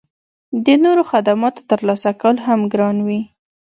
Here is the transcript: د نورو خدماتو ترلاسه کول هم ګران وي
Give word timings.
د 0.65 0.67
نورو 0.83 1.03
خدماتو 1.11 1.61
ترلاسه 1.71 2.11
کول 2.21 2.37
هم 2.45 2.59
ګران 2.73 2.97
وي 3.07 3.21